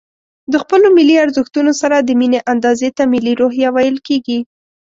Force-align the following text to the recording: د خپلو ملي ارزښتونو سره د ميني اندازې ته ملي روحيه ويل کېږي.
د 0.51 0.53
خپلو 0.63 0.87
ملي 0.97 1.15
ارزښتونو 1.25 1.71
سره 1.81 1.95
د 1.99 2.09
ميني 2.19 2.39
اندازې 2.53 2.89
ته 2.97 3.03
ملي 3.13 3.33
روحيه 3.41 3.69
ويل 3.75 3.97
کېږي. 4.07 4.39